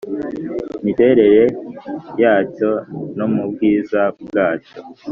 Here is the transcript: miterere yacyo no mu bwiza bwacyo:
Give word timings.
miterere 0.85 1.43
yacyo 2.21 2.69
no 3.17 3.25
mu 3.33 3.43
bwiza 3.51 4.01
bwacyo: 4.21 4.77